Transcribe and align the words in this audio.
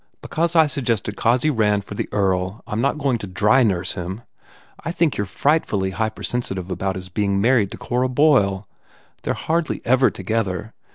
Because 0.23 0.55
I 0.55 0.65
suggested 0.65 1.15
Cossy 1.15 1.51
Rand 1.51 1.83
for 1.83 1.93
the 1.93 2.09
Earl 2.11 2.63
I 2.65 2.71
m 2.71 2.81
not 2.81 2.97
going 2.97 3.19
to 3.19 3.27
drynurse 3.27 3.93
him! 3.93 4.23
I 4.83 4.91
think 4.91 5.15
you 5.19 5.25
re 5.25 5.27
frightfully 5.27 5.91
hypersensitive 5.91 6.71
about 6.71 6.95
his 6.95 7.09
being 7.09 7.39
married 7.39 7.69
to 7.69 7.77
Cora 7.77 8.09
Boyle. 8.09 8.67
They 9.21 9.29
re 9.29 9.37
hardly 9.37 9.79
ever 9.85 10.09
together. 10.09 10.73